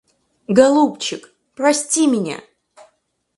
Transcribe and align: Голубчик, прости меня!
Голубчик, 0.47 1.31
прости 1.53 2.07
меня! 2.07 2.41